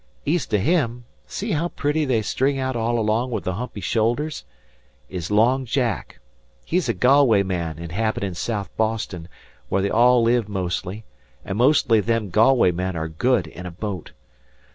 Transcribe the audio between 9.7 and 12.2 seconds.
they all live mostly, an' mostly